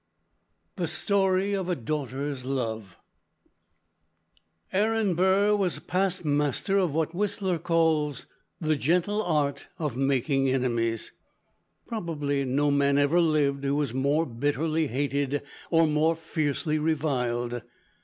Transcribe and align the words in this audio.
The 0.77 0.87
Story 0.87 1.53
of 1.53 1.69
a 1.69 1.75
Daughter's 1.75 2.43
Love 2.43 2.97
Aaron 4.73 5.13
Burr 5.13 5.55
was 5.55 5.77
past 5.77 6.25
master 6.25 6.79
of 6.79 6.91
what 6.95 7.13
Whistler 7.13 7.59
calls 7.59 8.25
"the 8.59 8.75
gentle 8.75 9.21
art 9.21 9.67
of 9.77 9.97
making 9.97 10.49
enemies!" 10.49 11.11
Probably 11.85 12.43
no 12.45 12.71
man 12.71 12.97
ever 12.97 13.19
lived 13.21 13.63
who 13.63 13.75
was 13.75 13.93
more 13.93 14.25
bitterly 14.25 14.87
hated 14.87 15.43
or 15.69 15.85
more 15.85 16.15
fiercely 16.15 16.79
reviled. 16.79 17.61